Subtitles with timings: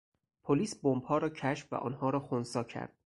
[0.43, 2.93] پلیس بمبها را کشف و آنها را خنثی کرد.